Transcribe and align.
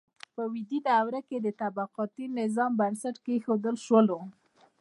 په 0.35 0.43
ویدي 0.53 0.79
دوره 0.89 1.19
کې 1.27 1.37
د 1.41 1.47
طبقاتي 1.61 2.25
نظام 2.39 2.71
بنسټ 2.81 3.15
کیښودل 3.25 3.75
شو. 3.85 3.99